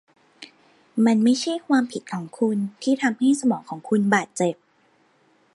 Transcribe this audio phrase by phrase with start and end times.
[1.05, 4.55] มันไม่ใช่ความผิดของคุณที่ทำให้สมองของคุณบาดเจ็บ